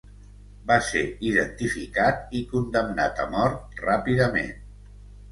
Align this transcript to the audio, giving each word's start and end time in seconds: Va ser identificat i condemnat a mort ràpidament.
Va 0.69 0.75
ser 0.85 1.01
identificat 1.31 2.33
i 2.39 2.41
condemnat 2.53 3.21
a 3.25 3.27
mort 3.35 3.77
ràpidament. 3.83 4.49